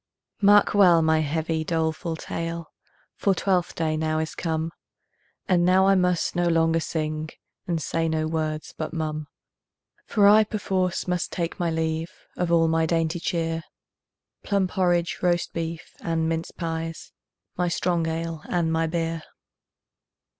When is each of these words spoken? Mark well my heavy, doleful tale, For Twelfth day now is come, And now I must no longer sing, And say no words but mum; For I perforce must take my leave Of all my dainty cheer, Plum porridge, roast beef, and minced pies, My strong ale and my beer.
Mark 0.41 0.73
well 0.73 1.03
my 1.03 1.19
heavy, 1.19 1.63
doleful 1.63 2.15
tale, 2.15 2.71
For 3.17 3.35
Twelfth 3.35 3.75
day 3.75 3.95
now 3.95 4.17
is 4.17 4.33
come, 4.33 4.71
And 5.47 5.63
now 5.63 5.85
I 5.85 5.93
must 5.93 6.35
no 6.35 6.47
longer 6.47 6.79
sing, 6.79 7.29
And 7.67 7.79
say 7.79 8.09
no 8.09 8.25
words 8.25 8.73
but 8.75 8.93
mum; 8.93 9.27
For 10.07 10.27
I 10.27 10.43
perforce 10.43 11.07
must 11.07 11.31
take 11.31 11.59
my 11.59 11.69
leave 11.69 12.09
Of 12.35 12.51
all 12.51 12.67
my 12.67 12.87
dainty 12.87 13.19
cheer, 13.19 13.61
Plum 14.41 14.67
porridge, 14.67 15.19
roast 15.21 15.53
beef, 15.53 15.93
and 16.01 16.27
minced 16.27 16.57
pies, 16.57 17.11
My 17.55 17.67
strong 17.67 18.07
ale 18.07 18.41
and 18.49 18.73
my 18.73 18.87
beer. 18.87 19.21